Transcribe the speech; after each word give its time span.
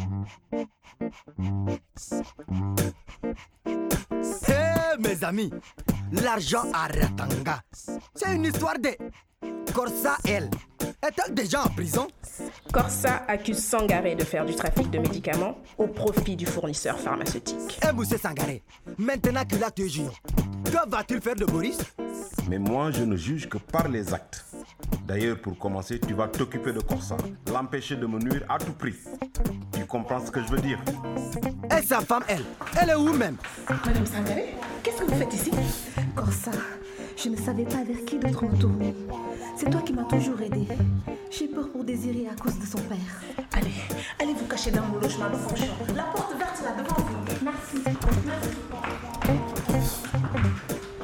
Hé 0.00 0.04
mes 4.98 5.22
amis, 5.24 5.50
l'argent 6.12 6.64
à 6.72 6.86
Ratanga, 6.88 7.62
c'est 8.14 8.34
une 8.34 8.44
histoire 8.44 8.78
de 8.78 8.90
Corsa, 9.72 10.16
elle. 10.26 10.50
Est-elle 11.02 11.34
déjà 11.34 11.62
en 11.64 11.68
prison? 11.68 12.08
Corsa 12.72 13.24
accuse 13.28 13.62
Sangaré 13.64 14.14
de 14.16 14.24
faire 14.24 14.44
du 14.44 14.54
trafic 14.54 14.90
de 14.90 14.98
médicaments 14.98 15.58
au 15.78 15.86
profit 15.86 16.34
du 16.36 16.46
fournisseur 16.46 16.98
pharmaceutique. 16.98 17.78
Eh, 17.86 17.92
monsieur 17.92 18.18
Sangaré, 18.18 18.62
maintenant 18.98 19.44
qu'il 19.44 19.62
a 19.62 19.70
tué 19.70 19.88
junior, 19.88 20.14
que 20.64 20.88
va-t-il 20.90 21.20
faire 21.20 21.36
de 21.36 21.44
Boris 21.44 21.78
Mais 22.48 22.58
moi, 22.58 22.90
je 22.90 23.04
ne 23.04 23.16
juge 23.16 23.48
que 23.48 23.58
par 23.58 23.88
les 23.88 24.12
actes. 24.12 24.44
D'ailleurs, 25.06 25.38
pour 25.40 25.58
commencer, 25.58 26.00
tu 26.00 26.14
vas 26.14 26.28
t'occuper 26.28 26.72
de 26.72 26.80
Corsa, 26.80 27.16
l'empêcher 27.52 27.96
de 27.96 28.06
me 28.06 28.18
nuire 28.18 28.44
à 28.48 28.58
tout 28.58 28.72
prix. 28.72 28.94
Comprends 29.94 30.26
ce 30.26 30.30
que 30.32 30.42
je 30.42 30.48
veux 30.48 30.58
dire 30.60 30.80
Et 31.70 31.80
sa 31.86 32.00
femme, 32.00 32.24
elle 32.26 32.42
Elle 32.82 32.90
est 32.90 32.94
où 32.96 33.12
même? 33.12 33.36
Madame 33.86 34.04
Sangaré, 34.04 34.56
qu'est-ce 34.82 34.96
que 34.98 35.04
vous 35.04 35.14
faites 35.14 35.32
ici? 35.34 35.52
Corsa, 36.16 36.50
je 37.16 37.28
ne 37.28 37.36
savais 37.36 37.62
pas 37.62 37.84
vers 37.84 38.04
qui 38.04 38.18
d'autre 38.18 38.44
me 38.44 38.56
tourner. 38.58 38.92
C'est 39.56 39.70
toi 39.70 39.80
qui 39.82 39.92
m'as 39.92 40.02
toujours 40.02 40.40
aidé. 40.42 40.66
J'ai 41.30 41.46
peur 41.46 41.68
pour 41.70 41.84
désirer 41.84 42.26
à 42.26 42.34
cause 42.34 42.58
de 42.58 42.66
son 42.66 42.78
père. 42.78 42.98
Allez, 43.52 43.70
allez 44.20 44.34
vous 44.34 44.46
cacher 44.46 44.72
dans 44.72 44.82
mon 44.82 44.98
logement 44.98 45.30
de 45.30 45.36
fonction. 45.36 45.66
La 45.94 46.02
porte 46.02 46.34
verte 46.36 46.60
là 46.64 46.82
devant 46.82 46.96
vous. 47.00 47.44
Merci. 47.44 47.76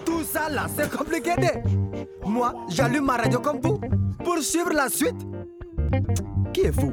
Tout 0.05 0.25
ça 0.25 0.49
là, 0.49 0.67
c'est 0.77 0.91
compliqué. 0.91 1.37
de- 1.37 2.29
Moi, 2.29 2.53
j'allume 2.69 3.05
ma 3.05 3.19
radio 3.19 3.39
comme 3.39 3.61
vous 3.61 3.79
pour 4.25 4.39
suivre 4.39 4.73
la 4.73 4.89
suite. 4.89 5.15
Qui 6.53 6.63
est 6.63 6.73
fou 6.73 6.91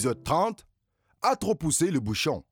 Épisode 0.00 0.24
30. 0.24 0.66
A 1.20 1.36
trop 1.36 1.54
poussé 1.54 1.90
le 1.90 2.00
bouchon. 2.00 2.42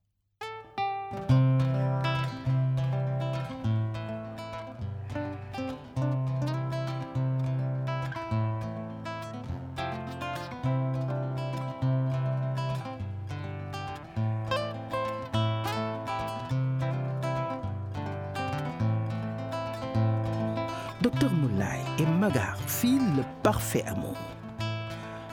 Docteur 21.01 21.33
Moulay 21.33 21.65
et 21.97 22.05
Magar 22.05 22.59
filent 22.67 23.15
le 23.17 23.23
parfait 23.41 23.83
amour. 23.87 24.15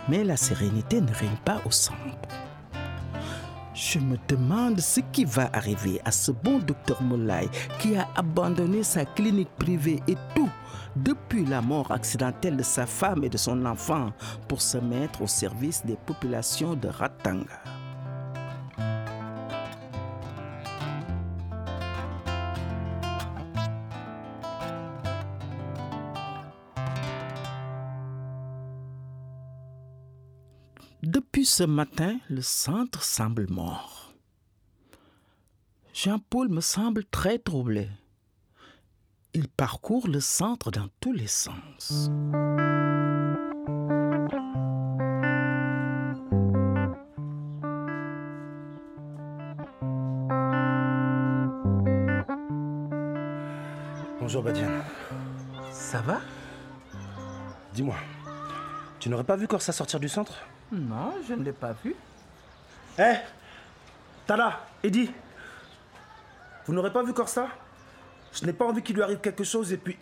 Mais 0.09 0.25
la 0.25 0.37
sérénité 0.37 1.01
ne 1.01 1.13
règne 1.13 1.37
pas 1.45 1.61
au 1.65 1.71
centre. 1.71 1.99
Je 3.75 3.99
me 3.99 4.17
demande 4.27 4.81
ce 4.81 5.01
qui 5.13 5.27
va 5.27 5.51
arriver 5.53 6.01
à 6.05 6.11
ce 6.11 6.33
bon 6.33 6.59
docteur 6.59 7.03
Moulay 7.03 7.47
qui 7.79 7.95
a 7.95 8.09
abandonné 8.17 8.83
sa 8.83 9.05
clinique 9.05 9.55
privée 9.59 10.03
et 10.09 10.17
tout 10.35 10.49
depuis 10.97 11.45
la 11.45 11.61
mort 11.61 11.91
accidentelle 11.91 12.57
de 12.57 12.63
sa 12.63 12.87
femme 12.87 13.23
et 13.25 13.29
de 13.29 13.37
son 13.37 13.67
enfant 13.67 14.13
pour 14.49 14.63
se 14.63 14.79
mettre 14.79 15.21
au 15.21 15.27
service 15.27 15.85
des 15.85 15.97
populations 15.97 16.75
de 16.75 16.89
Ratanga. 16.89 17.76
Ce 31.57 31.65
matin, 31.65 32.19
le 32.29 32.43
centre 32.43 33.03
semble 33.03 33.47
mort. 33.49 34.13
Jean-Paul 35.95 36.51
me 36.51 36.61
semble 36.61 37.03
très 37.07 37.39
troublé. 37.39 37.89
Il 39.33 39.49
parcourt 39.49 40.07
le 40.07 40.21
centre 40.21 40.71
dans 40.71 40.89
tous 41.01 41.15
les 41.15 41.27
sens. 41.27 42.11
Bonjour 54.21 54.43
Badiane. 54.43 54.85
Ça 55.73 56.03
va? 56.03 56.21
Dis-moi, 57.73 57.97
tu 58.99 59.09
n'aurais 59.09 59.25
pas 59.25 59.37
vu 59.37 59.49
Corsa 59.49 59.73
sortir 59.73 59.99
du 60.01 60.11
centre? 60.11 60.35
Non, 60.73 61.15
je 61.27 61.35
ne 61.35 61.45
l'ai 61.45 61.53
pas 61.53 61.73
vu. 61.73 61.95
Hé 62.99 63.17
Tada 64.27 64.61
Eddie 64.83 65.11
Vous 66.67 66.73
n'aurez 66.73 66.93
pas 66.93 67.03
vu 67.03 67.13
Corsa? 67.13 67.49
Je 68.33 68.45
n'ai 68.45 68.53
pas 68.53 68.67
envie 68.67 68.83
qu'il 68.83 68.97
lui 68.97 69.03
arrive 69.03 69.19
quelque 69.19 69.45
chose 69.45 69.73
et 69.73 69.77
puis... 69.77 69.97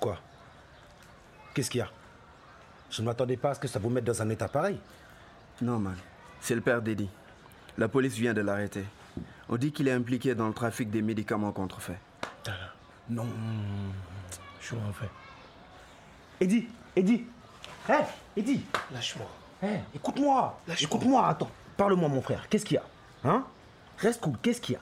Quoi? 0.00 0.18
Qu'est-ce 1.54 1.70
qu'il 1.70 1.80
y 1.80 1.82
a? 1.82 1.90
Je 2.90 3.02
ne 3.02 3.06
m'attendais 3.06 3.36
pas 3.36 3.50
à 3.50 3.54
ce 3.54 3.60
que 3.60 3.68
ça 3.68 3.78
vous 3.78 3.90
mette 3.90 4.04
dans 4.04 4.22
un 4.22 4.28
état 4.30 4.48
pareil. 4.48 4.80
Non, 5.60 5.78
man. 5.78 5.96
C'est 6.40 6.54
le 6.54 6.60
père 6.60 6.80
d'Eddie. 6.80 7.10
La 7.76 7.88
police 7.88 8.14
vient 8.14 8.32
de 8.32 8.40
l'arrêter. 8.40 8.84
On 9.48 9.56
dit 9.56 9.72
qu'il 9.72 9.88
est 9.88 9.92
impliqué 9.92 10.34
dans 10.34 10.48
le 10.48 10.54
trafic 10.54 10.90
des 10.90 11.02
médicaments 11.02 11.52
contrefaits. 11.52 11.98
Tada. 12.42 12.72
Non. 13.10 13.26
Je 14.60 14.66
suis 14.66 14.76
en 14.76 14.92
fait. 14.92 15.10
Eddie 16.40 16.68
Eddie 16.96 17.26
Hé 17.88 17.92
Eddie 18.36 18.64
Lâche-moi. 18.92 19.26
Hé, 19.62 19.78
écoute-moi 19.94 20.60
Lâche-moi. 20.66 20.88
Écoute-moi, 20.88 21.26
attends. 21.28 21.50
Parle-moi 21.76 22.08
mon 22.08 22.20
frère, 22.20 22.48
qu'est-ce 22.48 22.64
qu'il 22.64 22.74
y 22.76 22.78
a 22.78 22.84
Hein? 23.24 23.44
Reste 23.98 24.20
cool, 24.20 24.34
qu'est-ce 24.42 24.60
qu'il 24.60 24.74
y 24.74 24.76
a? 24.76 24.80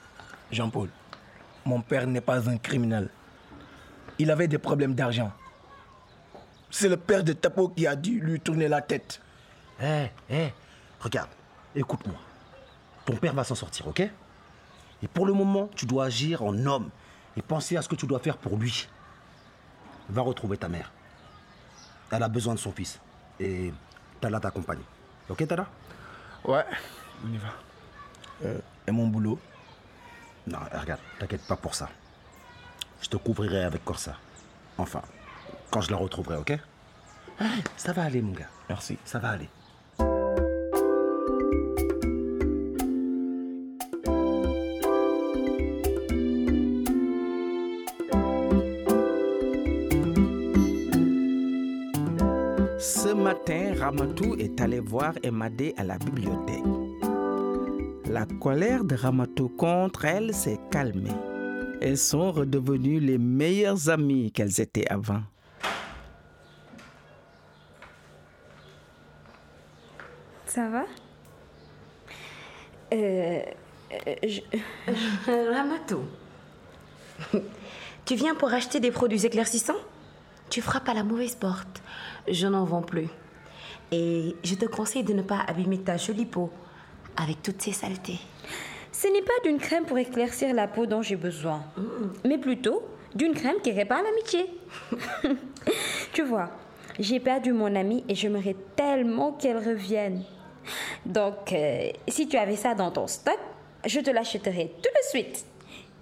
Jean-Paul, 0.51 0.89
mon 1.65 1.81
père 1.81 2.05
n'est 2.07 2.21
pas 2.21 2.49
un 2.49 2.57
criminel. 2.57 3.09
Il 4.19 4.31
avait 4.31 4.47
des 4.47 4.57
problèmes 4.57 4.93
d'argent. 4.93 5.31
C'est 6.69 6.89
le 6.89 6.97
père 6.97 7.23
de 7.23 7.33
Tapo 7.33 7.69
qui 7.69 7.87
a 7.87 7.95
dû 7.95 8.19
lui 8.19 8.39
tourner 8.39 8.67
la 8.67 8.81
tête. 8.81 9.21
Hé, 9.81 10.11
hé, 10.29 10.53
regarde, 10.99 11.29
écoute-moi. 11.75 12.17
Ton 13.05 13.15
père 13.15 13.33
va 13.33 13.43
s'en 13.43 13.55
sortir, 13.55 13.87
ok? 13.87 14.01
Et 14.01 15.07
pour 15.07 15.25
le 15.25 15.33
moment, 15.33 15.69
tu 15.75 15.85
dois 15.85 16.05
agir 16.05 16.43
en 16.43 16.65
homme 16.65 16.89
et 17.37 17.41
penser 17.41 17.77
à 17.77 17.81
ce 17.81 17.87
que 17.87 17.95
tu 17.95 18.07
dois 18.07 18.19
faire 18.19 18.37
pour 18.37 18.57
lui. 18.57 18.87
Va 20.09 20.21
retrouver 20.21 20.57
ta 20.57 20.67
mère. 20.67 20.91
Elle 22.11 22.23
a 22.23 22.29
besoin 22.29 22.53
de 22.53 22.59
son 22.59 22.71
fils. 22.71 22.99
Et 23.39 23.73
Tala 24.21 24.39
t'accompagne. 24.39 24.81
Ok, 25.29 25.45
Tala? 25.47 25.67
Ouais, 26.43 26.65
on 27.25 27.31
y 27.33 27.37
va. 27.37 27.47
Euh, 28.45 28.59
et 28.87 28.91
mon 28.91 29.07
boulot? 29.07 29.39
Non, 30.47 30.59
regarde, 30.73 31.01
t'inquiète 31.19 31.45
pas 31.45 31.57
pour 31.57 31.75
ça. 31.75 31.89
Je 33.01 33.09
te 33.09 33.17
couvrirai 33.17 33.63
avec 33.63 33.83
Corsa. 33.83 34.15
Enfin, 34.77 35.01
quand 35.69 35.81
je 35.81 35.91
la 35.91 35.97
retrouverai, 35.97 36.37
ok? 36.37 36.57
Ça 37.75 37.93
va 37.93 38.03
aller, 38.03 38.21
mon 38.21 38.31
gars. 38.31 38.47
Merci. 38.69 38.97
Ça 39.05 39.19
va 39.19 39.31
aller. 39.31 39.49
Ramatou 53.97 54.35
est 54.35 54.61
allé 54.61 54.79
voir 54.79 55.13
Emadé 55.23 55.73
à 55.77 55.83
la 55.83 55.97
bibliothèque. 55.97 56.63
La 58.05 58.25
colère 58.39 58.83
de 58.83 58.93
Ramatou 58.95 59.49
contre 59.49 60.05
elle 60.05 60.33
s'est 60.35 60.59
calmée. 60.69 61.15
Elles 61.81 61.97
sont 61.97 62.31
redevenues 62.31 62.99
les 62.99 63.17
meilleures 63.17 63.89
amies 63.89 64.31
qu'elles 64.31 64.61
étaient 64.61 64.87
avant. 64.87 65.21
Ça 70.45 70.69
va? 70.69 70.83
Euh. 72.93 73.41
euh, 73.91 74.15
je- 74.23 74.41
Ramato, 75.53 76.03
tu 78.05 78.15
viens 78.15 78.35
pour 78.35 78.53
acheter 78.53 78.79
des 78.79 78.91
produits 78.91 79.25
éclaircissants? 79.25 79.73
Tu 80.49 80.61
frappes 80.61 80.87
à 80.87 80.93
la 80.93 81.03
mauvaise 81.03 81.35
porte. 81.35 81.81
Je 82.29 82.47
n'en 82.47 82.63
vends 82.63 82.81
plus. 82.81 83.07
Et 83.91 84.35
je 84.43 84.55
te 84.55 84.65
conseille 84.65 85.03
de 85.03 85.13
ne 85.13 85.21
pas 85.21 85.39
abîmer 85.47 85.79
ta 85.79 85.97
jolie 85.97 86.25
peau 86.25 86.49
avec 87.15 87.41
toutes 87.41 87.61
ces 87.61 87.71
saletés. 87.71 88.19
Ce 88.91 89.07
n'est 89.07 89.21
pas 89.21 89.33
d'une 89.43 89.59
crème 89.59 89.85
pour 89.85 89.97
éclaircir 89.97 90.53
la 90.53 90.67
peau 90.67 90.85
dont 90.85 91.01
j'ai 91.01 91.15
besoin, 91.15 91.63
mais 92.25 92.37
plutôt 92.37 92.83
d'une 93.15 93.33
crème 93.33 93.57
qui 93.63 93.71
répare 93.71 94.01
l'amitié. 94.03 94.49
tu 96.13 96.23
vois, 96.23 96.49
j'ai 96.99 97.19
perdu 97.19 97.53
mon 97.53 97.75
amie 97.75 98.03
et 98.09 98.15
j'aimerais 98.15 98.55
tellement 98.75 99.33
qu'elle 99.33 99.57
revienne. 99.57 100.23
Donc, 101.05 101.53
euh, 101.53 101.91
si 102.07 102.27
tu 102.27 102.37
avais 102.37 102.55
ça 102.55 102.73
dans 102.73 102.91
ton 102.91 103.07
stock, 103.07 103.39
je 103.85 103.99
te 103.99 104.09
l'achèterai 104.09 104.73
tout 104.81 104.89
de 104.89 105.09
suite. 105.09 105.45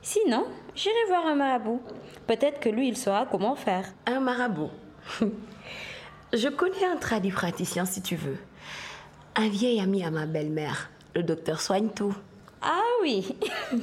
Sinon, 0.02 0.46
j'irai 0.74 1.06
voir 1.08 1.26
un 1.26 1.36
marabout. 1.36 1.82
Peut-être 2.28 2.60
que 2.60 2.70
lui, 2.70 2.88
il 2.88 2.98
saura 2.98 3.28
comment 3.30 3.56
faire. 3.56 3.86
Un 4.06 4.20
marabout 4.20 4.72
Je 6.36 6.50
connais 6.50 6.84
un 6.84 6.98
praticien 6.98 7.86
si 7.86 8.02
tu 8.02 8.18
veux. 8.18 8.38
Un 9.36 9.48
vieil 9.48 9.80
ami 9.80 10.04
à 10.04 10.12
ma 10.12 10.26
belle-mère. 10.26 10.90
Le 11.16 11.24
docteur 11.24 11.62
soigne 11.62 11.88
tout. 11.90 12.14
Ah 12.62 12.82
oui 13.02 13.38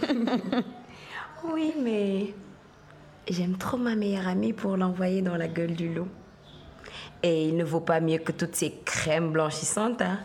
Oui, 1.44 1.72
mais 1.78 2.34
j'aime 3.26 3.56
trop 3.56 3.78
ma 3.78 3.94
meilleure 3.94 4.28
amie 4.28 4.52
pour 4.52 4.76
l'envoyer 4.76 5.22
dans 5.22 5.37
la 5.37 5.49
gueule 5.49 5.72
du 5.72 5.94
loup. 5.94 6.08
Et 7.22 7.49
il 7.49 7.56
ne 7.56 7.64
vaut 7.64 7.81
pas 7.81 8.00
mieux 8.00 8.19
que 8.19 8.32
toutes 8.32 8.54
ces 8.54 8.75
crèmes 8.84 9.32
blanchissantes, 9.32 10.02
hein 10.02 10.20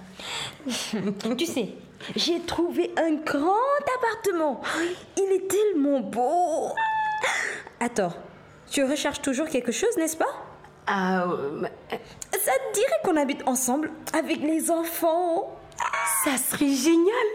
Tu 1.38 1.46
sais, 1.46 1.70
j'ai 2.18 2.42
trouvé 2.42 2.92
un 2.98 3.14
grand 3.24 3.54
appartement. 4.00 4.62
Il 5.16 5.32
est 5.34 5.48
tellement 5.48 6.02
beau. 6.02 6.74
Attends, 7.80 8.14
tu 8.70 8.84
recherches 8.84 9.22
toujours 9.22 9.48
quelque 9.48 9.72
chose, 9.72 9.96
n'est-ce 9.96 10.18
pas? 10.18 10.47
Ah, 10.88 11.24
euh, 11.26 11.62
Ça 12.32 12.52
te 12.52 12.74
dirait 12.74 13.00
qu'on 13.04 13.18
habite 13.18 13.46
ensemble 13.46 13.92
avec 14.18 14.40
les 14.42 14.72
enfants? 14.72 15.60
Ça 16.24 16.38
serait 16.38 16.70
génial. 16.74 17.28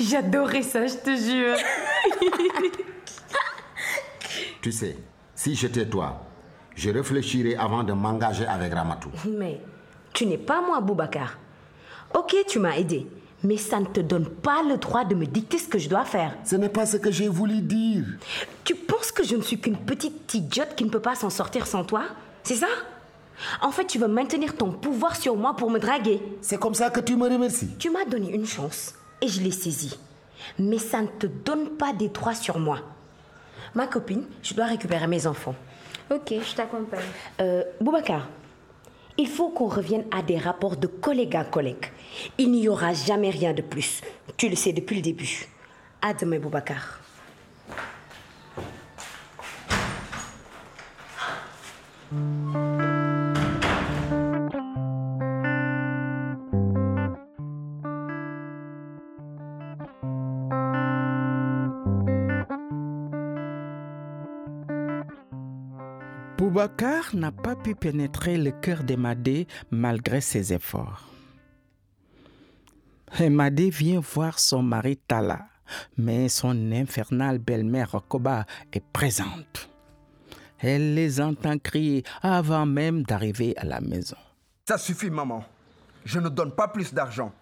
J'adorerais 0.00 0.62
ça, 0.62 0.86
je 0.86 0.94
te 0.94 1.16
jure. 1.16 1.56
Tu 4.60 4.72
sais, 4.72 4.96
si 5.34 5.54
j'étais 5.54 5.86
toi, 5.86 6.20
je 6.74 6.90
réfléchirais 6.90 7.54
avant 7.54 7.84
de 7.84 7.92
m'engager 7.92 8.44
avec 8.46 8.74
Ramatou. 8.74 9.08
Mais 9.38 9.60
tu 10.12 10.26
n'es 10.26 10.36
pas 10.36 10.60
moi, 10.60 10.80
Boubacar. 10.80 11.38
Ok, 12.14 12.34
tu 12.48 12.58
m'as 12.58 12.76
aidé. 12.76 13.06
Mais 13.44 13.56
ça 13.56 13.78
ne 13.78 13.86
te 13.86 14.00
donne 14.00 14.28
pas 14.28 14.62
le 14.68 14.76
droit 14.76 15.04
de 15.04 15.14
me 15.14 15.26
dicter 15.26 15.58
ce 15.58 15.68
que 15.68 15.78
je 15.78 15.88
dois 15.88 16.04
faire. 16.04 16.36
Ce 16.44 16.56
n'est 16.56 16.68
pas 16.68 16.86
ce 16.86 16.96
que 16.96 17.10
j'ai 17.12 17.28
voulu 17.28 17.60
dire. 17.60 18.04
Tu 18.64 18.74
penses 18.74 19.12
que 19.12 19.22
je 19.22 19.36
ne 19.36 19.42
suis 19.42 19.60
qu'une 19.60 19.76
petite 19.76 20.34
idiote 20.34 20.74
qui 20.74 20.84
ne 20.84 20.90
peut 20.90 21.00
pas 21.00 21.14
s'en 21.14 21.30
sortir 21.30 21.66
sans 21.66 21.84
toi? 21.84 22.02
C'est 22.48 22.54
ça? 22.54 22.68
En 23.60 23.70
fait, 23.70 23.84
tu 23.84 23.98
veux 23.98 24.08
maintenir 24.08 24.56
ton 24.56 24.72
pouvoir 24.72 25.16
sur 25.16 25.36
moi 25.36 25.54
pour 25.54 25.70
me 25.70 25.78
draguer. 25.78 26.22
C'est 26.40 26.58
comme 26.58 26.72
ça 26.72 26.88
que 26.88 27.00
tu 27.00 27.14
me 27.14 27.28
remercies. 27.28 27.68
Tu 27.78 27.90
m'as 27.90 28.06
donné 28.06 28.30
une 28.32 28.46
chance 28.46 28.94
et 29.20 29.28
je 29.28 29.42
l'ai 29.42 29.50
saisie. 29.50 29.98
Mais 30.58 30.78
ça 30.78 31.02
ne 31.02 31.08
te 31.08 31.26
donne 31.26 31.76
pas 31.76 31.92
des 31.92 32.08
droits 32.08 32.34
sur 32.34 32.58
moi. 32.58 32.78
Ma 33.74 33.86
copine, 33.86 34.24
je 34.42 34.54
dois 34.54 34.64
récupérer 34.64 35.06
mes 35.06 35.26
enfants. 35.26 35.54
Ok, 36.10 36.32
je 36.42 36.54
t'accompagne. 36.54 37.04
Euh, 37.42 37.64
Boubacar, 37.82 38.26
il 39.18 39.28
faut 39.28 39.50
qu'on 39.50 39.68
revienne 39.68 40.06
à 40.10 40.22
des 40.22 40.38
rapports 40.38 40.78
de 40.78 40.86
collègue 40.86 41.36
à 41.36 41.44
collègue. 41.44 41.92
Il 42.38 42.50
n'y 42.50 42.66
aura 42.66 42.94
jamais 42.94 43.28
rien 43.28 43.52
de 43.52 43.60
plus. 43.60 44.00
Tu 44.38 44.48
le 44.48 44.56
sais 44.56 44.72
depuis 44.72 44.96
le 44.96 45.02
début. 45.02 45.48
À 46.00 46.14
demain, 46.14 46.38
Boubacar. 46.38 46.98
Boubacar 66.38 67.14
n'a 67.14 67.30
pas 67.30 67.54
pu 67.56 67.74
pénétrer 67.74 68.38
le 68.38 68.52
cœur 68.52 68.84
d'Emadé 68.84 69.46
malgré 69.70 70.22
ses 70.22 70.54
efforts. 70.54 71.06
Emadé 73.20 73.68
vient 73.68 74.00
voir 74.00 74.38
son 74.38 74.62
mari 74.62 74.96
Tala, 74.96 75.46
mais 75.98 76.30
son 76.30 76.72
infernale 76.72 77.38
belle-mère 77.38 78.00
Koba 78.08 78.46
est 78.72 78.82
présente. 78.94 79.68
Elle 80.60 80.94
les 80.94 81.20
entend 81.20 81.58
crier 81.58 82.04
avant 82.22 82.66
même 82.66 83.02
d'arriver 83.02 83.56
à 83.56 83.64
la 83.64 83.80
maison. 83.80 84.16
Ça 84.66 84.78
suffit, 84.78 85.10
maman. 85.10 85.44
Je 86.04 86.18
ne 86.18 86.28
donne 86.28 86.52
pas 86.52 86.68
plus 86.68 86.92
d'argent. 86.92 87.32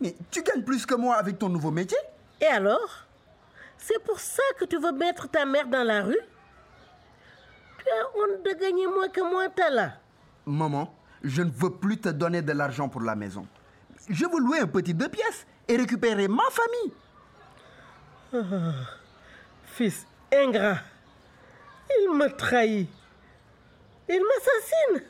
Mais 0.00 0.14
tu 0.30 0.42
gagnes 0.42 0.62
plus 0.62 0.84
que 0.84 0.94
moi 0.94 1.16
avec 1.16 1.38
ton 1.38 1.48
nouveau 1.48 1.70
métier 1.70 1.98
Et 2.40 2.46
alors? 2.46 3.06
C'est 3.78 4.02
pour 4.02 4.18
ça 4.18 4.42
que 4.58 4.64
tu 4.64 4.78
veux 4.78 4.92
mettre 4.92 5.28
ta 5.28 5.44
mère 5.44 5.68
dans 5.68 5.84
la 5.84 6.02
rue? 6.02 6.18
Tu 7.78 7.84
as 7.90 8.06
honte 8.16 8.44
de 8.44 8.60
gagner 8.60 8.86
moins 8.86 9.08
que 9.08 9.20
moi, 9.20 9.48
Tala. 9.50 9.94
Maman, 10.46 10.94
je 11.22 11.42
ne 11.42 11.50
veux 11.50 11.70
plus 11.70 11.98
te 11.98 12.08
donner 12.08 12.42
de 12.42 12.52
l'argent 12.52 12.88
pour 12.88 13.02
la 13.02 13.14
maison. 13.14 13.46
Je 14.08 14.24
veux 14.24 14.38
louer 14.38 14.60
un 14.60 14.66
petit 14.66 14.94
deux 14.94 15.08
pièces 15.08 15.46
et 15.68 15.76
récupérer 15.76 16.28
ma 16.28 16.44
famille. 16.50 16.92
Ah, 18.34 18.72
fils 19.64 20.06
ingrat, 20.32 20.78
il 21.90 22.12
me 22.14 22.28
trahit. 22.36 22.88
Il 24.08 24.20
m'assassine. 24.22 25.08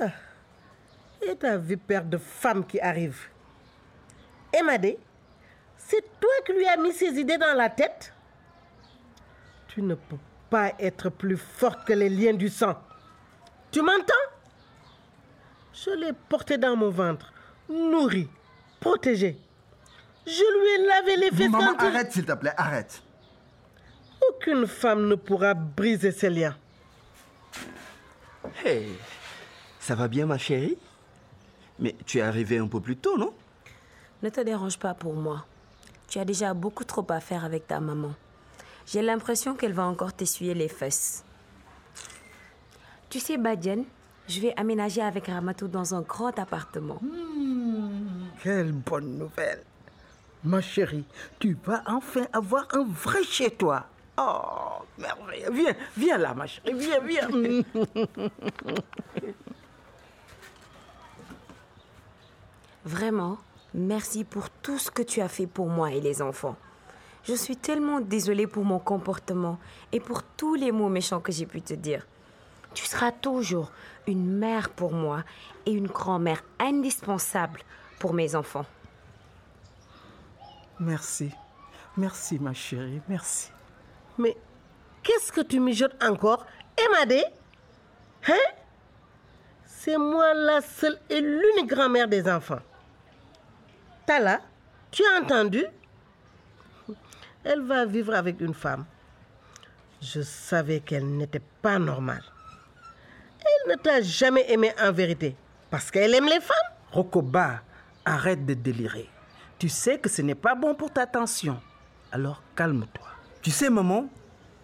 Ah, 0.00 0.08
et 1.22 1.36
ta 1.36 1.56
vipère 1.56 2.04
de 2.04 2.16
femme 2.18 2.64
qui 2.66 2.80
arrive. 2.80 3.28
Emadé, 4.52 4.98
c'est 5.76 6.02
toi 6.20 6.30
qui 6.46 6.52
lui 6.52 6.66
as 6.66 6.76
mis 6.76 6.92
ces 6.92 7.18
idées 7.18 7.38
dans 7.38 7.54
la 7.56 7.68
tête 7.68 8.12
Tu 9.68 9.82
ne 9.82 9.94
peux 9.94 10.18
pas 10.50 10.72
être 10.78 11.10
plus 11.10 11.36
forte 11.36 11.84
que 11.86 11.92
les 11.92 12.08
liens 12.08 12.34
du 12.34 12.48
sang. 12.48 12.74
Tu 13.70 13.82
m'entends? 13.82 14.14
Je 15.72 15.90
l'ai 15.90 16.12
porté 16.28 16.56
dans 16.56 16.76
mon 16.76 16.90
ventre, 16.90 17.32
nourri, 17.68 18.28
protégé. 18.80 19.36
Je 20.26 20.30
lui 20.32 20.82
ai 20.84 20.86
lavé 20.86 21.16
les 21.16 21.30
fesses 21.30 21.50
Maman, 21.50 21.74
quand 21.76 21.84
il- 21.84 21.96
arrête 21.96 22.12
s'il 22.12 22.24
te 22.24 22.32
plaît, 22.32 22.54
arrête. 22.56 23.02
Aucune 24.46 24.66
femme 24.66 25.08
ne 25.08 25.14
pourra 25.14 25.54
briser 25.54 26.12
ces 26.12 26.28
liens. 26.28 26.54
Hey, 28.62 28.90
ça 29.80 29.94
va 29.94 30.06
bien 30.06 30.26
ma 30.26 30.36
chérie? 30.36 30.76
Mais 31.78 31.96
tu 32.04 32.18
es 32.18 32.20
arrivée 32.20 32.58
un 32.58 32.66
peu 32.66 32.78
plus 32.78 32.98
tôt, 32.98 33.16
non? 33.16 33.32
Ne 34.22 34.28
te 34.28 34.42
dérange 34.42 34.78
pas 34.78 34.92
pour 34.92 35.14
moi. 35.14 35.46
Tu 36.08 36.18
as 36.18 36.26
déjà 36.26 36.52
beaucoup 36.52 36.84
trop 36.84 37.06
à 37.08 37.20
faire 37.20 37.42
avec 37.42 37.66
ta 37.66 37.80
maman. 37.80 38.12
J'ai 38.86 39.00
l'impression 39.00 39.54
qu'elle 39.54 39.72
va 39.72 39.86
encore 39.86 40.12
t'essuyer 40.12 40.52
les 40.52 40.68
fesses. 40.68 41.24
Tu 43.08 43.20
sais, 43.20 43.38
Badiane, 43.38 43.84
je 44.28 44.40
vais 44.40 44.52
aménager 44.58 45.00
avec 45.00 45.28
Ramatou 45.28 45.68
dans 45.68 45.94
un 45.94 46.02
grand 46.02 46.38
appartement. 46.38 47.00
Quelle 48.42 48.72
bonne 48.72 49.16
nouvelle. 49.16 49.62
Ma 50.44 50.60
chérie, 50.60 51.06
tu 51.38 51.56
vas 51.64 51.82
enfin 51.86 52.26
avoir 52.34 52.68
un 52.74 52.84
vrai 52.84 53.22
chez 53.22 53.50
toi. 53.50 53.86
Oh, 54.16 54.82
merveille. 54.98 55.46
Viens, 55.52 55.74
viens 55.96 56.18
là, 56.18 56.34
ma 56.34 56.46
chérie. 56.46 56.72
Viens, 56.74 57.00
viens. 57.00 57.28
Vraiment, 62.84 63.38
merci 63.72 64.24
pour 64.24 64.50
tout 64.50 64.78
ce 64.78 64.90
que 64.90 65.02
tu 65.02 65.20
as 65.20 65.28
fait 65.28 65.46
pour 65.46 65.68
moi 65.68 65.90
et 65.90 66.00
les 66.00 66.20
enfants. 66.22 66.56
Je 67.24 67.34
suis 67.34 67.56
tellement 67.56 68.00
désolée 68.00 68.46
pour 68.46 68.64
mon 68.64 68.78
comportement 68.78 69.58
et 69.92 70.00
pour 70.00 70.22
tous 70.22 70.54
les 70.54 70.70
mots 70.70 70.90
méchants 70.90 71.20
que 71.20 71.32
j'ai 71.32 71.46
pu 71.46 71.62
te 71.62 71.72
dire. 71.72 72.06
Tu 72.74 72.84
seras 72.84 73.12
toujours 73.12 73.72
une 74.06 74.36
mère 74.36 74.68
pour 74.68 74.92
moi 74.92 75.24
et 75.64 75.72
une 75.72 75.86
grand-mère 75.86 76.44
indispensable 76.58 77.60
pour 77.98 78.12
mes 78.12 78.34
enfants. 78.34 78.66
Merci. 80.78 81.30
Merci, 81.96 82.38
ma 82.38 82.52
chérie. 82.52 83.00
Merci. 83.08 83.53
Mais 84.18 84.36
qu'est-ce 85.02 85.32
que 85.32 85.40
tu 85.40 85.60
mijotes 85.60 86.02
encore? 86.02 86.46
Emadé 86.76 87.24
Hein? 88.26 88.54
C'est 89.64 89.98
moi 89.98 90.32
la 90.32 90.60
seule 90.62 90.98
et 91.10 91.20
l'unique 91.20 91.68
grand-mère 91.68 92.08
des 92.08 92.26
enfants. 92.28 92.60
Tala, 94.06 94.40
tu 94.90 95.02
as 95.04 95.20
entendu? 95.20 95.64
Elle 97.44 97.60
va 97.62 97.84
vivre 97.84 98.14
avec 98.14 98.40
une 98.40 98.54
femme. 98.54 98.86
Je 100.00 100.22
savais 100.22 100.80
qu'elle 100.80 101.06
n'était 101.06 101.42
pas 101.60 101.78
normale. 101.78 102.24
Elle 103.40 103.72
ne 103.72 103.76
t'a 103.76 104.00
jamais 104.00 104.50
aimé 104.50 104.72
en 104.82 104.92
vérité. 104.92 105.36
Parce 105.70 105.90
qu'elle 105.90 106.14
aime 106.14 106.26
les 106.26 106.40
femmes. 106.40 106.72
Rokoba, 106.92 107.60
arrête 108.04 108.46
de 108.46 108.54
délirer. 108.54 109.08
Tu 109.58 109.68
sais 109.68 109.98
que 109.98 110.08
ce 110.08 110.22
n'est 110.22 110.34
pas 110.34 110.54
bon 110.54 110.74
pour 110.74 110.92
ta 110.92 111.06
tension. 111.06 111.60
Alors 112.12 112.42
calme-toi. 112.54 113.13
Tu 113.44 113.50
sais, 113.50 113.68
maman, 113.68 114.06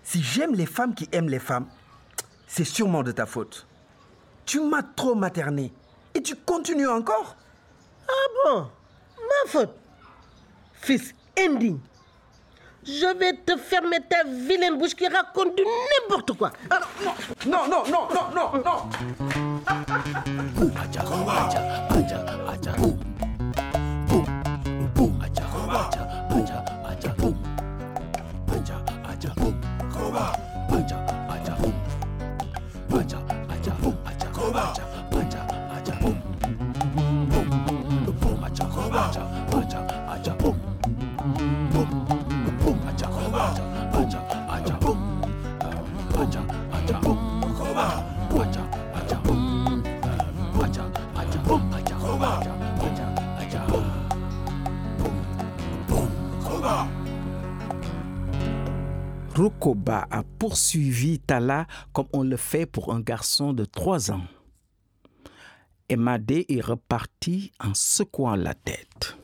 si 0.02 0.22
j'aime 0.22 0.54
les 0.54 0.64
femmes 0.64 0.94
qui 0.94 1.06
aiment 1.12 1.28
les 1.28 1.38
femmes, 1.38 1.66
c'est 2.46 2.64
sûrement 2.64 3.02
de 3.02 3.12
ta 3.12 3.26
faute. 3.26 3.66
Tu 4.46 4.58
m'as 4.58 4.82
trop 4.82 5.14
materné. 5.14 5.70
Et 6.14 6.22
tu 6.22 6.34
continues 6.34 6.88
encore? 6.88 7.36
Ah 8.08 8.28
bon? 8.42 8.70
Ma 9.18 9.50
faute 9.50 9.76
Fils 10.72 11.14
indigne. 11.38 11.78
Je 12.82 13.18
vais 13.18 13.34
te 13.34 13.58
fermer 13.58 13.98
ta 14.08 14.24
vilaine 14.24 14.78
bouche 14.78 14.94
qui 14.94 15.06
raconte 15.06 15.54
du 15.54 15.62
n'importe 15.62 16.32
quoi. 16.38 16.50
Ah 16.70 16.80
non, 17.46 17.68
non, 17.68 17.84
non, 17.86 18.08
non, 18.14 18.30
non, 18.34 18.62
non. 18.64 18.88
Rukoba 59.40 60.06
a 60.10 60.22
poursuivi 60.22 61.18
Tala 61.18 61.66
comme 61.94 62.08
on 62.12 62.24
le 62.24 62.36
fait 62.36 62.66
pour 62.66 62.92
un 62.92 63.00
garçon 63.00 63.54
de 63.54 63.64
3 63.64 64.10
ans. 64.10 64.24
Emadé 65.88 66.44
est 66.50 66.60
reparti 66.60 67.50
en 67.58 67.72
secouant 67.72 68.34
la 68.34 68.52
tête. 68.52 69.16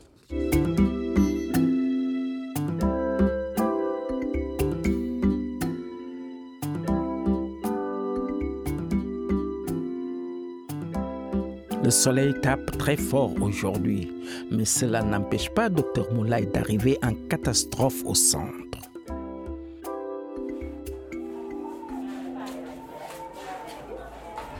Le 11.83 11.91
soleil 11.91 12.33
tape 12.41 12.75
très 12.79 12.97
fort 12.97 13.39
aujourd'hui, 13.39 14.11
mais 14.51 14.65
cela 14.65 15.03
n'empêche 15.03 15.51
pas 15.51 15.69
Dr 15.69 16.11
Moulay 16.11 16.47
d'arriver 16.47 16.97
en 17.03 17.13
catastrophe 17.29 18.03
au 18.03 18.15
centre. 18.15 18.66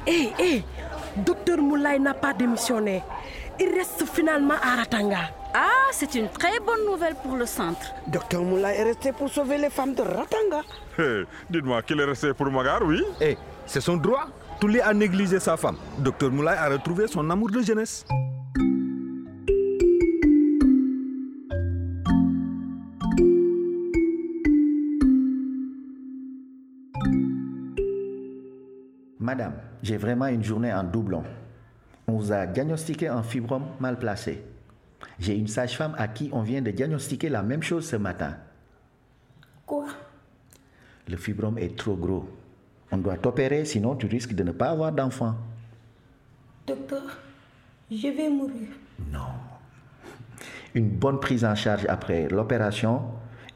Hé, 0.07 0.31
hé, 0.39 0.63
docteur 1.17 1.57
Moulay 1.57 1.99
n'a 1.99 2.13
pas 2.13 2.33
démissionné. 2.33 3.03
Il 3.59 3.69
reste 3.75 4.05
finalement 4.11 4.53
à 4.61 4.77
Ratanga. 4.77 5.31
Ah, 5.53 5.89
c'est 5.91 6.15
une 6.15 6.29
très 6.29 6.59
bonne 6.59 6.85
nouvelle 6.85 7.15
pour 7.15 7.35
le 7.35 7.45
centre. 7.45 7.93
Docteur 8.07 8.41
Moulay 8.43 8.75
est 8.77 8.83
resté 8.83 9.11
pour 9.11 9.29
sauver 9.29 9.57
les 9.57 9.69
femmes 9.69 9.93
de 9.95 10.01
Ratanga. 10.01 10.61
Hé, 10.97 11.23
Dites-moi 11.49 11.81
qu'il 11.81 11.99
est 11.99 12.05
resté 12.05 12.33
pour 12.33 12.49
Magar, 12.51 12.81
oui? 12.83 13.03
Eh, 13.19 13.37
c'est 13.65 13.81
son 13.81 13.97
droit. 13.97 14.27
Toulé 14.59 14.79
a 14.79 14.93
négligé 14.93 15.39
sa 15.39 15.57
femme. 15.57 15.77
Docteur 15.97 16.31
Moulay 16.31 16.51
a 16.57 16.69
retrouvé 16.69 17.07
son 17.07 17.29
amour 17.29 17.49
de 17.51 17.61
jeunesse. 17.61 18.05
Madame, 29.27 29.55
j'ai 29.83 29.97
vraiment 29.97 30.27
une 30.27 30.41
journée 30.41 30.73
en 30.73 30.85
doublon. 30.85 31.21
On 32.07 32.13
vous 32.13 32.31
a 32.31 32.45
diagnostiqué 32.45 33.09
un 33.09 33.23
fibrome 33.23 33.65
mal 33.77 33.99
placé. 33.99 34.41
J'ai 35.19 35.35
une 35.35 35.49
sage-femme 35.49 35.93
à 35.97 36.07
qui 36.07 36.29
on 36.31 36.43
vient 36.43 36.61
de 36.61 36.71
diagnostiquer 36.71 37.27
la 37.27 37.43
même 37.43 37.61
chose 37.61 37.85
ce 37.85 37.97
matin. 37.97 38.37
Quoi? 39.65 39.87
Le 41.09 41.17
fibrome 41.17 41.57
est 41.57 41.77
trop 41.77 41.97
gros. 41.97 42.29
On 42.89 42.99
doit 42.99 43.17
t'opérer, 43.17 43.65
sinon 43.65 43.97
tu 43.97 44.05
risques 44.05 44.33
de 44.33 44.43
ne 44.43 44.53
pas 44.53 44.69
avoir 44.69 44.93
d'enfant. 44.93 45.35
Docteur, 46.65 47.19
je 47.91 48.07
vais 48.07 48.29
mourir. 48.29 48.69
Une 50.73 50.87
bonne 50.87 51.19
prise 51.19 51.43
en 51.43 51.55
charge 51.55 51.85
après 51.89 52.29
l'opération 52.29 53.01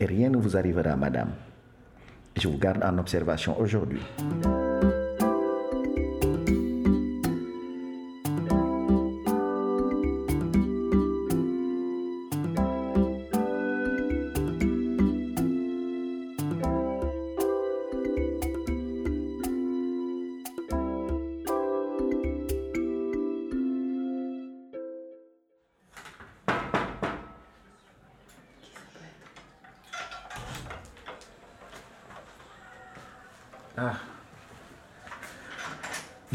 et 0.01 0.05
rien 0.05 0.31
ne 0.31 0.35
vous 0.37 0.57
arrivera, 0.57 0.97
madame. 0.97 1.29
Je 2.35 2.49
vous 2.49 2.57
garde 2.57 2.83
en 2.83 2.97
observation 2.97 3.57
aujourd'hui. 3.57 4.01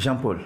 Jean-Paul. 0.07 0.39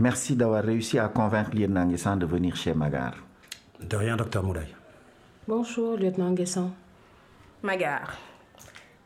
Merci 0.00 0.34
d'avoir 0.34 0.64
réussi 0.64 0.98
à 0.98 1.06
convaincre 1.06 1.54
Lieutenant 1.54 1.86
Nguessan 1.86 2.16
de 2.16 2.26
venir 2.26 2.56
chez 2.56 2.74
Magar. 2.74 3.14
De 3.80 3.96
rien, 3.96 4.16
docteur 4.16 4.42
Moulay. 4.42 4.66
Bonjour, 5.46 5.96
lieutenant 5.96 6.32
Guesson. 6.32 6.72
Magar, 7.62 8.18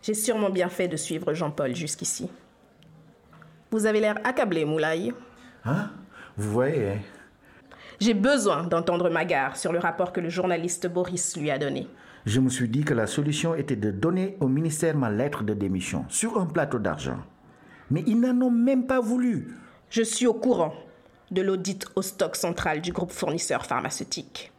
j'ai 0.00 0.14
sûrement 0.14 0.49
bien 0.49 0.71
fait 0.71 0.88
de 0.88 0.97
suivre 0.97 1.35
Jean-Paul 1.35 1.76
jusqu'ici. 1.76 2.30
Vous 3.71 3.85
avez 3.85 4.00
l'air 4.00 4.19
accablé, 4.25 4.64
Moulay. 4.64 5.12
Hein? 5.66 5.90
Vous 6.38 6.52
voyez, 6.52 6.92
hein? 6.92 6.99
J'ai 8.00 8.14
besoin 8.14 8.62
d'entendre 8.62 9.11
Magar 9.11 9.59
sur 9.59 9.75
le 9.75 9.78
rapport 9.78 10.14
que 10.14 10.21
le 10.21 10.30
journaliste 10.30 10.87
Boris 10.87 11.37
lui 11.37 11.50
a 11.50 11.59
donné. 11.59 11.87
je 12.25 12.40
me 12.40 12.49
suis 12.49 12.71
dit 12.71 12.83
que 12.83 12.95
la 12.95 13.07
solution 13.07 13.54
était 13.54 13.76
de 13.76 13.90
donner 13.90 14.38
au 14.40 14.49
ministère 14.49 14.97
ma 14.97 15.11
lettre 15.11 15.42
de 15.42 15.52
démission 15.52 16.07
sur 16.09 16.40
un 16.40 16.47
plateau 16.47 16.78
d'argent. 16.78 17.19
Mais 17.90 18.02
ils 18.06 18.18
n'en 18.20 18.40
ont 18.47 18.50
même 18.50 18.87
pas 18.87 19.00
voulu. 19.00 19.56
Je 19.90 20.02
suis 20.02 20.26
au 20.26 20.35
courant 20.35 20.73
de 21.30 21.42
l'audit 21.42 21.85
au 21.97 22.02
stock 22.02 22.37
central 22.37 22.80
du 22.80 22.92
groupe 22.92 23.12
fournisseur 23.12 23.64
pharmaceutique. 23.66 24.52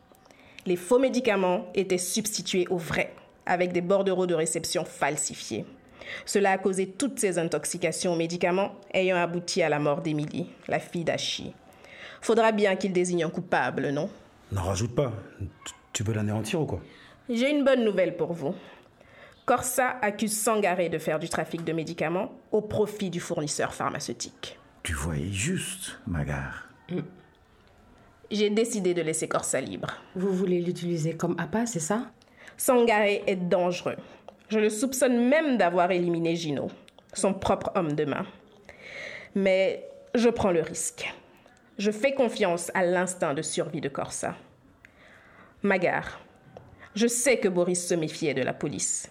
Les 0.65 0.75
faux 0.75 0.99
médicaments 0.99 1.65
étaient 1.73 1.97
substitués 1.97 2.67
aux 2.69 2.77
vrais, 2.77 3.13
avec 3.45 3.71
des 3.73 3.81
bordereaux 3.81 4.27
de 4.27 4.33
réception 4.35 4.85
falsifiés. 4.85 5.65
Cela 6.25 6.51
a 6.51 6.57
causé 6.57 6.87
toutes 6.87 7.19
ces 7.19 7.39
intoxications 7.39 8.13
aux 8.13 8.17
médicaments 8.17 8.73
ayant 8.93 9.17
abouti 9.17 9.61
à 9.63 9.69
la 9.69 9.79
mort 9.79 10.01
d'Émilie, 10.01 10.49
la 10.67 10.79
fille 10.79 11.03
d'Achi. 11.05 11.53
Faudra 12.21 12.51
bien 12.51 12.75
qu'il 12.75 12.93
désigne 12.93 13.23
un 13.23 13.29
coupable, 13.29 13.89
non? 13.89 14.09
N'en 14.51 14.63
rajoute 14.63 14.93
pas. 14.95 15.11
Tu- 15.39 15.73
Tu 15.93 16.03
veux 16.03 16.13
l'anéantir 16.13 16.61
ou 16.61 16.65
quoi? 16.65 16.81
J'ai 17.29 17.49
une 17.49 17.63
bonne 17.65 17.83
nouvelle 17.83 18.15
pour 18.17 18.33
vous. 18.33 18.53
Corsa 19.45 19.97
accuse 20.01 20.39
Sangaré 20.39 20.89
de 20.89 20.97
faire 20.97 21.19
du 21.19 21.27
trafic 21.27 21.63
de 21.63 21.73
médicaments 21.73 22.31
au 22.51 22.61
profit 22.61 23.09
du 23.09 23.19
fournisseur 23.19 23.73
pharmaceutique. 23.73 24.59
Tu 24.83 24.93
voyais 24.93 25.31
juste, 25.31 25.99
Magar. 26.07 26.67
J'ai 28.29 28.49
décidé 28.49 28.93
de 28.93 29.01
laisser 29.01 29.27
Corsa 29.27 29.59
libre. 29.59 29.93
Vous 30.15 30.31
voulez 30.31 30.61
l'utiliser 30.61 31.17
comme 31.17 31.35
appât, 31.39 31.65
c'est 31.65 31.79
ça? 31.79 32.11
Sangaré 32.55 33.23
est 33.27 33.35
dangereux. 33.35 33.97
Je 34.49 34.59
le 34.59 34.69
soupçonne 34.69 35.27
même 35.27 35.57
d'avoir 35.57 35.91
éliminé 35.91 36.35
Gino, 36.35 36.69
son 37.13 37.33
propre 37.33 37.71
homme 37.75 37.93
de 37.93 38.05
main. 38.05 38.25
Mais 39.33 39.89
je 40.13 40.29
prends 40.29 40.51
le 40.51 40.61
risque. 40.61 41.13
Je 41.77 41.89
fais 41.89 42.13
confiance 42.13 42.71
à 42.73 42.83
l'instinct 42.83 43.33
de 43.33 43.41
survie 43.41 43.81
de 43.81 43.89
Corsa. 43.89 44.35
Magar, 45.63 46.19
je 46.95 47.07
sais 47.07 47.37
que 47.37 47.47
Boris 47.47 47.87
se 47.87 47.93
méfiait 47.93 48.33
de 48.33 48.41
la 48.41 48.53
police, 48.53 49.09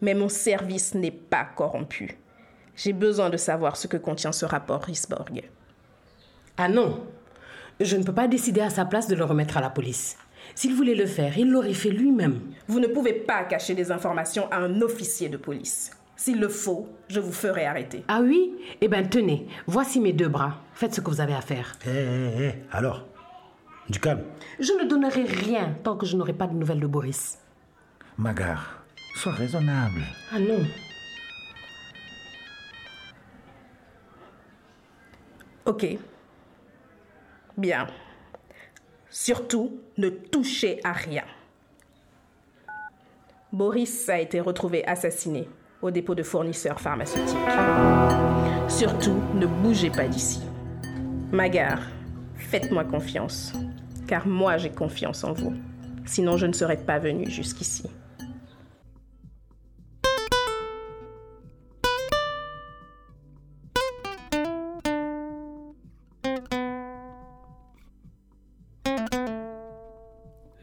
mais 0.00 0.14
mon 0.14 0.28
service 0.28 0.94
n'est 0.94 1.10
pas 1.10 1.44
corrompu. 1.44 2.18
J'ai 2.76 2.92
besoin 2.92 3.30
de 3.30 3.36
savoir 3.36 3.76
ce 3.76 3.86
que 3.86 3.96
contient 3.96 4.32
ce 4.32 4.46
rapport 4.46 4.82
Risborg. 4.82 5.42
Ah 6.56 6.68
non 6.68 7.04
Je 7.80 7.96
ne 7.96 8.04
peux 8.04 8.14
pas 8.14 8.28
décider 8.28 8.60
à 8.60 8.70
sa 8.70 8.84
place 8.84 9.08
de 9.08 9.14
le 9.14 9.24
remettre 9.24 9.56
à 9.56 9.60
la 9.60 9.70
police. 9.70 10.16
S'il 10.54 10.74
voulait 10.74 10.94
le 10.94 11.06
faire, 11.06 11.36
il 11.38 11.50
l'aurait 11.50 11.74
fait 11.74 11.90
lui-même. 11.90 12.40
Vous 12.66 12.80
ne 12.80 12.86
pouvez 12.86 13.12
pas 13.12 13.44
cacher 13.44 13.74
des 13.74 13.92
informations 13.92 14.50
à 14.50 14.56
un 14.56 14.80
officier 14.82 15.28
de 15.28 15.36
police. 15.36 15.90
S'il 16.16 16.38
le 16.38 16.48
faut, 16.48 16.88
je 17.08 17.20
vous 17.20 17.32
ferai 17.32 17.64
arrêter. 17.66 18.04
Ah 18.08 18.20
oui? 18.22 18.54
Eh 18.80 18.88
bien, 18.88 19.02
tenez, 19.04 19.46
voici 19.66 20.00
mes 20.00 20.12
deux 20.12 20.28
bras. 20.28 20.56
Faites 20.74 20.94
ce 20.94 21.00
que 21.00 21.08
vous 21.10 21.20
avez 21.20 21.32
à 21.34 21.40
faire. 21.40 21.76
Hé, 21.86 21.90
hé, 21.90 22.44
hé, 22.44 22.54
alors 22.72 23.06
Du 23.88 23.98
calme. 24.00 24.22
Je 24.58 24.72
ne 24.72 24.84
donnerai 24.88 25.24
rien 25.24 25.76
tant 25.82 25.96
que 25.96 26.04
je 26.04 26.16
n'aurai 26.16 26.34
pas 26.34 26.46
de 26.46 26.54
nouvelles 26.54 26.80
de 26.80 26.86
Boris. 26.86 27.38
Magar, 28.18 28.79
sois 29.20 29.32
raisonnable. 29.32 30.02
Ah 30.32 30.38
non. 30.38 30.64
Ok. 35.66 35.98
Bien. 37.58 37.86
Surtout, 39.10 39.78
ne 39.98 40.08
touchez 40.08 40.80
à 40.84 40.92
rien. 40.92 41.24
Boris 43.52 44.08
a 44.08 44.20
été 44.20 44.40
retrouvé 44.40 44.86
assassiné 44.86 45.46
au 45.82 45.90
dépôt 45.90 46.14
de 46.14 46.22
fournisseurs 46.22 46.80
pharmaceutiques. 46.80 47.36
Surtout, 48.68 49.20
ne 49.34 49.44
bougez 49.44 49.90
pas 49.90 50.08
d'ici. 50.08 50.40
Magar, 51.30 51.82
faites-moi 52.36 52.84
confiance, 52.84 53.52
car 54.08 54.26
moi 54.26 54.56
j'ai 54.56 54.70
confiance 54.70 55.24
en 55.24 55.34
vous. 55.34 55.52
Sinon, 56.06 56.38
je 56.38 56.46
ne 56.46 56.54
serais 56.54 56.78
pas 56.78 56.98
venu 56.98 57.28
jusqu'ici. 57.28 57.84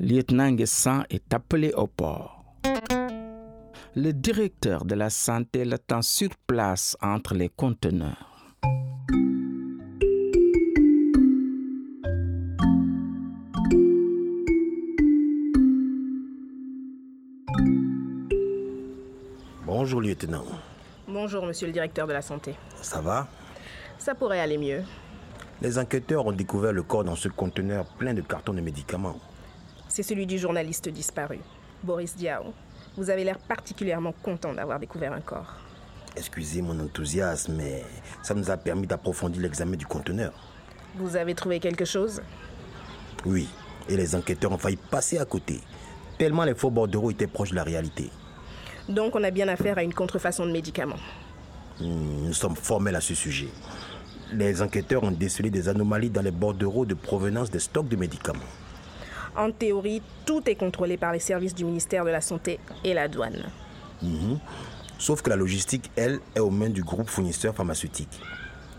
Lieutenant 0.09 0.53
Guessan 0.53 1.03
est 1.09 1.33
appelé 1.33 1.73
au 1.73 1.85
port. 1.85 2.45
Le 3.93 4.13
directeur 4.13 4.85
de 4.85 4.95
la 4.95 5.09
santé 5.09 5.65
l'attend 5.65 6.01
sur 6.01 6.29
place 6.47 6.95
entre 7.01 7.33
les 7.33 7.49
conteneurs. 7.49 8.55
Bonjour, 19.65 19.99
lieutenant. 19.99 20.45
Bonjour, 21.05 21.45
monsieur 21.45 21.67
le 21.67 21.73
directeur 21.73 22.07
de 22.07 22.13
la 22.13 22.21
santé. 22.21 22.55
Ça 22.81 23.01
va? 23.01 23.27
Ça 23.97 24.15
pourrait 24.15 24.39
aller 24.39 24.57
mieux. 24.57 24.83
Les 25.61 25.77
enquêteurs 25.77 26.25
ont 26.25 26.31
découvert 26.31 26.71
le 26.71 26.83
corps 26.83 27.03
dans 27.03 27.17
ce 27.17 27.27
conteneur 27.27 27.85
plein 27.97 28.13
de 28.13 28.21
cartons 28.21 28.53
de 28.53 28.61
médicaments. 28.61 29.19
C'est 29.97 30.03
celui 30.03 30.27
du 30.27 30.37
journaliste 30.37 30.89
disparu, 30.89 31.39
Boris 31.81 32.15
Diao. 32.15 32.53
Vous 32.97 33.09
avez 33.09 33.23
l'air 33.23 33.39
particulièrement 33.39 34.11
content 34.21 34.53
d'avoir 34.53 34.79
découvert 34.79 35.11
un 35.11 35.21
corps. 35.21 35.55
Excusez 36.15 36.61
mon 36.61 36.79
enthousiasme, 36.79 37.55
mais 37.55 37.83
ça 38.21 38.35
nous 38.35 38.51
a 38.51 38.57
permis 38.57 38.85
d'approfondir 38.85 39.41
l'examen 39.41 39.75
du 39.75 39.87
conteneur. 39.87 40.33
Vous 40.97 41.15
avez 41.15 41.33
trouvé 41.33 41.59
quelque 41.59 41.83
chose? 41.83 42.21
Oui, 43.25 43.49
et 43.89 43.97
les 43.97 44.13
enquêteurs 44.13 44.51
ont 44.51 44.59
failli 44.59 44.75
passer 44.77 45.17
à 45.17 45.25
côté, 45.25 45.61
tellement 46.19 46.43
les 46.43 46.53
faux 46.53 46.69
bordereaux 46.69 47.09
étaient 47.09 47.25
proches 47.25 47.49
de 47.49 47.55
la 47.55 47.63
réalité. 47.63 48.11
Donc 48.87 49.15
on 49.15 49.23
a 49.23 49.31
bien 49.31 49.47
affaire 49.47 49.79
à 49.79 49.83
une 49.83 49.95
contrefaçon 49.95 50.45
de 50.45 50.51
médicaments. 50.51 51.01
Hmm, 51.79 52.27
Nous 52.27 52.33
sommes 52.33 52.55
formels 52.55 52.97
à 52.97 53.01
ce 53.01 53.15
sujet. 53.15 53.49
Les 54.31 54.61
enquêteurs 54.61 55.03
ont 55.03 55.09
décelé 55.09 55.49
des 55.49 55.67
anomalies 55.67 56.11
dans 56.11 56.21
les 56.21 56.29
bordereaux 56.29 56.85
de 56.85 56.93
provenance 56.93 57.49
des 57.49 57.57
stocks 57.57 57.87
de 57.87 57.95
médicaments. 57.95 58.43
En 59.37 59.51
théorie, 59.51 60.01
tout 60.25 60.41
est 60.49 60.55
contrôlé 60.55 60.97
par 60.97 61.13
les 61.13 61.19
services 61.19 61.53
du 61.53 61.63
ministère 61.63 62.03
de 62.03 62.09
la 62.09 62.21
Santé 62.21 62.59
et 62.83 62.95
la 62.95 63.07
douane. 63.07 63.43
Mhm. 64.01 64.39
Sauf 64.97 65.21
que 65.21 65.29
la 65.29 65.35
logistique, 65.35 65.91
elle, 65.95 66.19
est 66.35 66.39
aux 66.39 66.49
mains 66.49 66.71
du 66.71 66.83
groupe 66.83 67.07
fournisseur 67.07 67.53
pharmaceutique. 67.53 68.19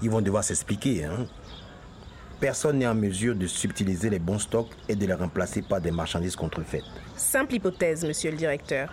Ils 0.03 0.11
vont 0.11 0.21
devoir 0.21 0.43
s'expliquer. 0.43 1.05
Hein? 1.05 1.27
Personne 2.41 2.79
n'est 2.79 2.89
en 2.89 2.95
mesure 2.95 3.37
de 3.37 3.47
subtiliser 3.47 4.11
les 4.11 4.19
bons 4.19 4.41
stocks 4.41 4.71
et 4.89 4.97
de 4.97 5.07
les 5.07 5.15
remplacer 5.15 5.63
par 5.63 5.81
des 5.81 5.93
marchandises 5.93 6.37
contrefaites. 6.37 6.85
Simple 7.17 7.55
hypothèse, 7.55 8.05
monsieur 8.05 8.33
le 8.33 8.37
directeur. 8.37 8.93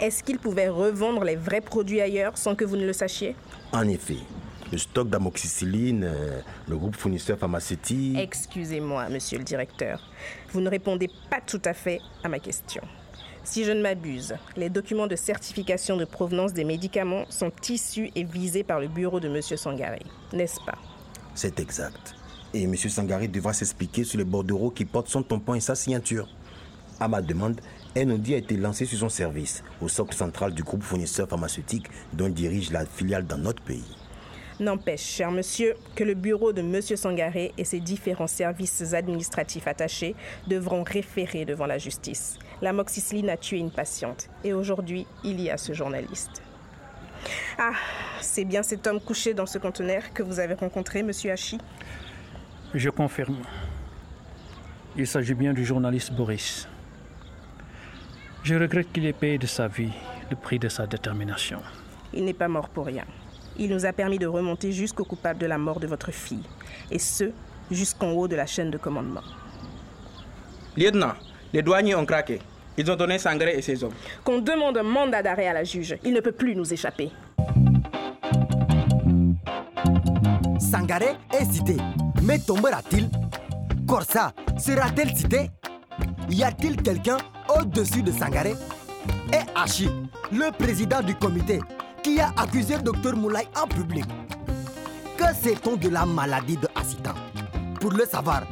Est-ce 0.00 0.22
qu'ils 0.22 0.38
pouvaient 0.38 0.68
revendre 0.68 1.24
les 1.24 1.36
vrais 1.36 1.60
produits 1.60 2.00
ailleurs 2.00 2.38
sans 2.38 2.54
que 2.54 2.64
vous 2.64 2.76
ne 2.76 2.86
le 2.86 2.92
sachiez? 2.92 3.34
En 3.72 3.88
effet, 3.88 4.18
le 4.72 4.78
stock 4.78 5.08
d'amoxicilline, 5.08 6.04
euh, 6.04 6.40
le 6.68 6.76
groupe 6.76 6.96
fournisseur 6.96 7.38
pharmaceutique... 7.38 8.18
Excusez-moi, 8.18 9.08
monsieur 9.08 9.38
le 9.38 9.44
directeur. 9.44 10.00
Vous 10.52 10.60
ne 10.60 10.68
répondez 10.68 11.08
pas 11.30 11.40
tout 11.40 11.62
à 11.64 11.74
fait 11.74 12.00
à 12.22 12.28
ma 12.28 12.38
question. 12.38 12.82
Si 13.44 13.64
je 13.64 13.72
ne 13.72 13.82
m'abuse, 13.82 14.34
les 14.56 14.70
documents 14.70 15.06
de 15.06 15.16
certification 15.16 15.98
de 15.98 16.06
provenance 16.06 16.54
des 16.54 16.64
médicaments 16.64 17.24
sont 17.28 17.52
issus 17.68 18.10
et 18.14 18.24
visés 18.24 18.64
par 18.64 18.80
le 18.80 18.88
bureau 18.88 19.20
de 19.20 19.28
monsieur 19.28 19.58
Sangaré, 19.58 20.00
n'est-ce 20.32 20.60
pas? 20.64 20.78
C'est 21.34 21.60
exact. 21.60 22.14
Et 22.54 22.62
M. 22.62 22.74
Sangari 22.76 23.28
devra 23.28 23.52
s'expliquer 23.52 24.04
sur 24.04 24.18
les 24.18 24.24
bordereaux 24.24 24.70
qui 24.70 24.84
portent 24.84 25.08
son 25.08 25.22
tampon 25.22 25.54
et 25.54 25.60
sa 25.60 25.74
signature. 25.74 26.28
À 27.00 27.08
ma 27.08 27.20
demande, 27.20 27.60
un 27.96 28.10
audit 28.10 28.34
a 28.34 28.38
été 28.38 28.56
lancé 28.56 28.86
sur 28.86 28.98
son 28.98 29.08
service, 29.08 29.62
au 29.82 29.88
socle 29.88 30.14
central 30.14 30.54
du 30.54 30.62
groupe 30.62 30.82
fournisseur 30.82 31.28
pharmaceutique 31.28 31.88
dont 32.12 32.28
il 32.28 32.34
dirige 32.34 32.70
la 32.70 32.86
filiale 32.86 33.26
dans 33.26 33.38
notre 33.38 33.62
pays. 33.62 33.84
N'empêche, 34.60 35.02
cher 35.02 35.32
monsieur, 35.32 35.74
que 35.96 36.04
le 36.04 36.14
bureau 36.14 36.52
de 36.52 36.62
monsieur 36.62 36.94
Sangaré 36.94 37.52
et 37.58 37.64
ses 37.64 37.80
différents 37.80 38.28
services 38.28 38.94
administratifs 38.94 39.66
attachés 39.66 40.14
devront 40.46 40.84
référer 40.84 41.44
devant 41.44 41.66
la 41.66 41.78
justice. 41.78 42.38
L'amoxicilline 42.62 43.30
a 43.30 43.36
tué 43.36 43.58
une 43.58 43.72
patiente 43.72 44.28
et 44.44 44.52
aujourd'hui, 44.52 45.06
il 45.24 45.40
y 45.40 45.50
a 45.50 45.56
ce 45.56 45.72
journaliste. 45.72 46.40
Ah, 47.58 47.72
c'est 48.20 48.44
bien 48.44 48.62
cet 48.62 48.86
homme 48.86 49.00
couché 49.00 49.34
dans 49.34 49.46
ce 49.46 49.58
conteneur 49.58 50.12
que 50.12 50.22
vous 50.22 50.38
avez 50.38 50.54
rencontré, 50.54 51.02
monsieur 51.02 51.32
Hachi? 51.32 51.58
Je 52.74 52.90
confirme. 52.90 53.42
Il 54.96 55.06
s'agit 55.06 55.34
bien 55.34 55.52
du 55.52 55.64
journaliste 55.64 56.12
Boris. 56.12 56.68
Je 58.44 58.54
regrette 58.54 58.92
qu'il 58.92 59.06
ait 59.06 59.12
payé 59.12 59.38
de 59.38 59.46
sa 59.46 59.66
vie 59.66 59.92
le 60.30 60.36
prix 60.36 60.60
de 60.60 60.68
sa 60.68 60.86
détermination. 60.86 61.60
Il 62.12 62.24
n'est 62.24 62.34
pas 62.34 62.46
mort 62.46 62.68
pour 62.68 62.86
rien. 62.86 63.04
Il 63.58 63.70
nous 63.70 63.86
a 63.86 63.92
permis 63.92 64.18
de 64.18 64.26
remonter 64.26 64.72
jusqu'au 64.72 65.04
coupable 65.04 65.38
de 65.38 65.46
la 65.46 65.58
mort 65.58 65.80
de 65.80 65.86
votre 65.86 66.10
fille. 66.10 66.42
Et 66.90 66.98
ce, 66.98 67.30
jusqu'en 67.70 68.10
haut 68.10 68.28
de 68.28 68.36
la 68.36 68.46
chaîne 68.46 68.70
de 68.70 68.78
commandement. 68.78 69.22
Lieutenant, 70.76 71.12
les 71.52 71.62
douaniers 71.62 71.94
ont 71.94 72.04
craqué. 72.04 72.40
Ils 72.76 72.90
ont 72.90 72.96
donné 72.96 73.18
Sangré 73.18 73.56
et 73.56 73.62
ses 73.62 73.84
hommes. 73.84 73.94
Qu'on 74.24 74.40
demande 74.40 74.76
un 74.78 74.82
mandat 74.82 75.22
d'arrêt 75.22 75.46
à 75.46 75.52
la 75.52 75.62
juge. 75.62 75.96
Il 76.04 76.12
ne 76.12 76.20
peut 76.20 76.32
plus 76.32 76.56
nous 76.56 76.72
échapper. 76.72 77.10
Sangaré 80.58 81.16
est 81.32 81.44
cité. 81.52 81.76
Mais 82.22 82.38
tombera-t-il? 82.40 83.08
Corsa 83.86 84.32
sera-t-elle 84.58 85.14
cité 85.14 85.50
Y 86.28 86.42
a-t-il 86.42 86.82
quelqu'un 86.82 87.18
au-dessus 87.60 88.02
de 88.02 88.10
Sangaré? 88.10 88.54
Et 89.32 89.38
Hachi, 89.54 89.88
le 90.32 90.50
président 90.50 91.00
du 91.00 91.14
comité, 91.14 91.60
qui 92.04 92.20
a 92.20 92.32
accusé 92.36 92.76
Dr 92.78 93.16
Moulay 93.16 93.48
en 93.60 93.66
public. 93.66 94.04
Que 95.16 95.24
sait-on 95.34 95.76
de 95.76 95.88
la 95.88 96.04
maladie 96.04 96.58
de 96.58 96.68
Assita 96.74 97.14
Pour 97.80 97.92
le 97.92 98.04
savoir, 98.04 98.42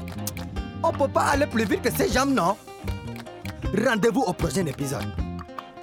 on 0.83 0.91
peut 0.91 1.07
pas 1.09 1.27
aller 1.33 1.47
plus 1.47 1.67
vite 1.67 1.83
que 1.83 1.93
ces 1.93 2.11
jambes, 2.11 2.33
non? 2.35 2.57
Rendez-vous 3.87 4.23
au 4.23 4.33
prochain 4.33 4.65
épisode. 4.67 5.05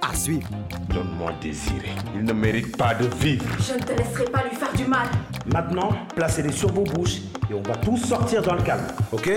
À 0.02 0.14
suivre. 0.14 0.48
Donne-moi 0.88 1.32
désiré. 1.40 1.90
Il 2.14 2.24
ne 2.24 2.32
mérite 2.32 2.76
pas 2.76 2.94
de 2.94 3.06
vivre. 3.22 3.44
Je 3.60 3.74
ne 3.74 3.78
te 3.78 3.92
laisserai 3.92 4.24
pas 4.24 4.42
lui 4.48 4.56
faire 4.56 4.72
du 4.72 4.84
mal. 4.86 5.06
Maintenant, 5.46 5.90
placez-les 6.16 6.52
sur 6.52 6.72
vos 6.72 6.82
bouches 6.82 7.18
et 7.48 7.54
on 7.54 7.62
va 7.62 7.76
tous 7.76 7.98
sortir 7.98 8.42
dans 8.42 8.54
le 8.54 8.62
calme, 8.62 8.86
ok? 9.12 9.30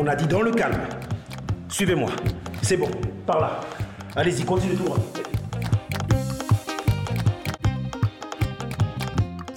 On 0.00 0.06
a 0.06 0.16
dit 0.16 0.26
dans 0.26 0.40
le 0.42 0.52
calme. 0.52 0.80
Suivez-moi. 1.68 2.10
C'est 2.62 2.78
bon, 2.78 2.88
par 3.26 3.40
là. 3.40 3.60
Allez-y, 4.16 4.44
continuez 4.44 4.76
tout 4.76 4.84
droit. 4.84 4.98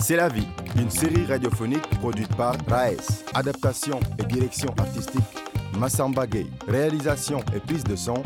C'est 0.07 0.17
la 0.17 0.29
vie, 0.29 0.45
une 0.77 0.91
série 0.91 1.25
radiophonique 1.25 1.89
produite 1.99 2.35
par 2.35 2.55
Raes. 2.67 3.23
Adaptation 3.33 3.99
et 4.19 4.23
direction 4.25 4.69
artistique 4.77 5.23
Massamba 5.79 6.27
Gay. 6.27 6.45
Réalisation 6.67 7.39
et 7.55 7.59
prise 7.59 7.83
de 7.83 7.95
son 7.95 8.21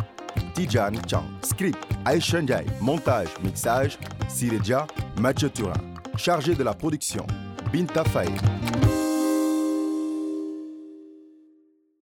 Tijan 0.54 0.92
Chang. 1.10 1.24
Script 1.42 1.78
Aishan. 2.06 2.48
Montage, 2.82 3.30
mixage 3.42 3.98
Sireja 4.28 4.88
Mathieu. 5.22 5.50
Chargé 6.18 6.54
de 6.54 6.64
la 6.64 6.74
production 6.74 7.26
Binta 7.72 8.04
Faye. 8.04 8.28